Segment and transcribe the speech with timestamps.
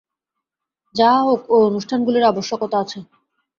[0.95, 2.99] যাহা হউক, ঐ অনুষ্ঠানগুলির আবশ্যকতা আছে।